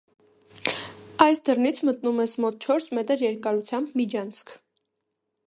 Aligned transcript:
Այս 1.25 1.41
դռնից 1.49 1.81
մտնում 1.89 2.23
ես 2.23 2.33
մոտ 2.47 2.67
չորս 2.69 2.89
մետր 3.01 3.23
երկարությամբ 3.27 3.95
միջանցք: 4.03 4.57